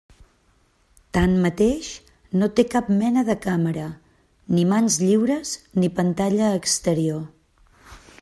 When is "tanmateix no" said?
1.17-2.47